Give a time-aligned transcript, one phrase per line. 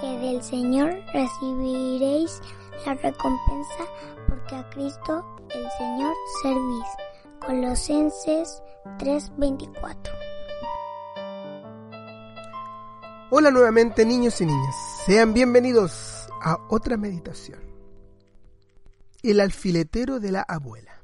[0.00, 2.40] que del Señor recibiréis
[2.86, 3.84] la recompensa,
[4.28, 6.86] porque a Cristo el Señor servís.
[7.44, 8.62] Colosenses
[8.98, 10.12] 3:24
[13.30, 14.76] Hola nuevamente niños y niñas,
[15.06, 17.58] sean bienvenidos a otra meditación.
[19.24, 21.02] El alfiletero de la abuela.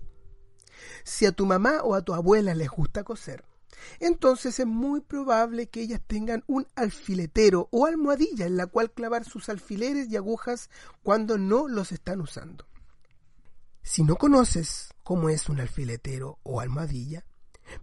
[1.02, 3.47] Si a tu mamá o a tu abuela les gusta coser,
[4.00, 9.24] entonces es muy probable que ellas tengan un alfiletero o almohadilla en la cual clavar
[9.24, 10.70] sus alfileres y agujas
[11.02, 12.66] cuando no los están usando.
[13.82, 17.24] Si no conoces cómo es un alfiletero o almohadilla,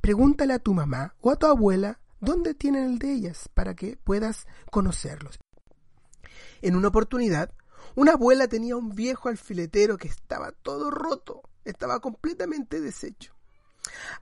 [0.02, 3.98] pregúntale a tu mamá o a tu abuela dónde tienen el de ellas para que
[3.98, 5.40] puedas conocerlos.
[6.62, 7.54] En una oportunidad,
[7.96, 13.35] una abuela tenía un viejo alfiletero que estaba todo roto, estaba completamente deshecho.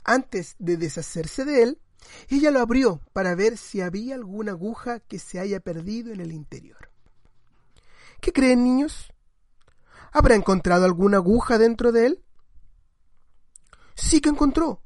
[0.04, 1.80] Antes de deshacerse de él,
[2.30, 6.32] ella lo abrió para ver si había alguna aguja que se haya perdido en el
[6.32, 6.90] interior.
[8.22, 9.12] ¿Qué creen, niños?
[10.12, 12.24] ¿Habrá encontrado alguna aguja dentro de él?
[13.96, 14.82] Sí que encontró.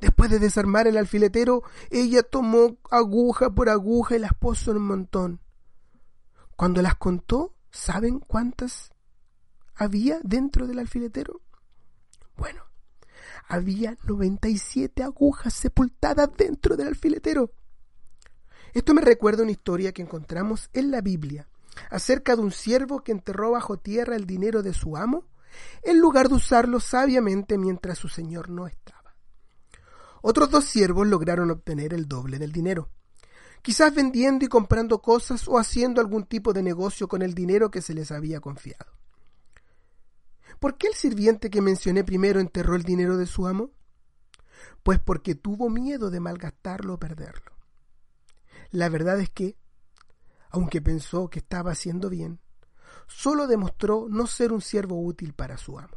[0.00, 4.86] Después de desarmar el alfiletero, ella tomó aguja por aguja y las puso en un
[4.86, 5.40] montón.
[6.54, 8.90] Cuando las contó, ¿saben cuántas
[9.74, 11.40] había dentro del alfiletero?
[12.36, 12.65] Bueno,
[13.48, 17.52] había 97 agujas sepultadas dentro del alfiletero.
[18.74, 21.48] Esto me recuerda una historia que encontramos en la Biblia
[21.90, 25.26] acerca de un siervo que enterró bajo tierra el dinero de su amo
[25.82, 29.14] en lugar de usarlo sabiamente mientras su señor no estaba.
[30.22, 32.90] Otros dos siervos lograron obtener el doble del dinero,
[33.62, 37.80] quizás vendiendo y comprando cosas o haciendo algún tipo de negocio con el dinero que
[37.80, 38.92] se les había confiado.
[40.58, 43.70] ¿Por qué el sirviente que mencioné primero enterró el dinero de su amo?
[44.82, 47.52] Pues porque tuvo miedo de malgastarlo o perderlo.
[48.70, 49.56] La verdad es que,
[50.50, 52.40] aunque pensó que estaba haciendo bien,
[53.06, 55.96] solo demostró no ser un siervo útil para su amo.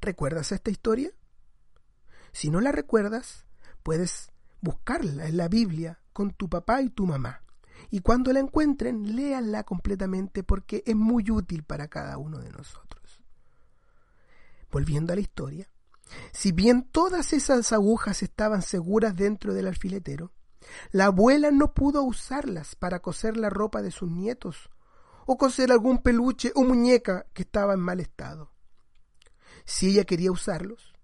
[0.00, 1.10] ¿Recuerdas esta historia?
[2.32, 3.46] Si no la recuerdas,
[3.82, 7.43] puedes buscarla en la Biblia con tu papá y tu mamá.
[7.90, 13.20] Y cuando la encuentren, léanla completamente porque es muy útil para cada uno de nosotros.
[14.70, 15.68] Volviendo a la historia,
[16.32, 20.32] si bien todas esas agujas estaban seguras dentro del alfiletero,
[20.90, 24.70] la abuela no pudo usarlas para coser la ropa de sus nietos
[25.26, 28.52] o coser algún peluche o muñeca que estaba en mal estado.
[29.64, 30.94] Si ella quería usarlos,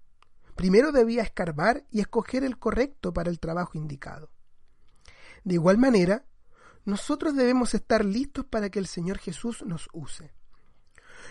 [0.55, 4.31] primero debía escarbar y escoger el correcto para el trabajo indicado.
[5.45, 6.27] De igual manera,
[6.85, 10.33] nosotros debemos estar listos para que el Señor Jesús nos use.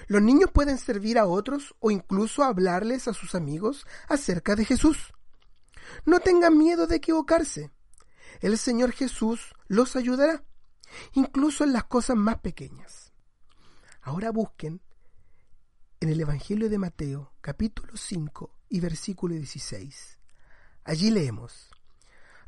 [0.08, 5.14] Los niños pueden servir a otros o incluso hablarles a sus amigos acerca de Jesús.
[6.06, 7.72] No tengan miedo de equivocarse.
[8.42, 10.44] El Señor Jesús los ayudará
[11.14, 13.14] incluso en las cosas más pequeñas.
[14.02, 14.82] Ahora busquen
[16.00, 20.20] en el Evangelio de Mateo, capítulo 5 y versículo 16.
[20.86, 21.70] Allí leemos,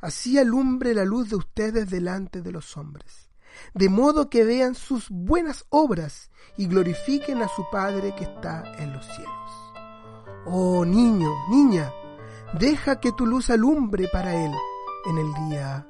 [0.02, 3.30] Así alumbre la luz de ustedes delante de los hombres,
[3.72, 8.92] de modo que vean sus buenas obras y glorifiquen a su Padre que está en
[8.92, 9.72] los cielos.
[10.44, 11.92] Oh niño, niña,
[12.58, 14.52] deja que tu luz alumbre para Él
[15.06, 15.86] en el día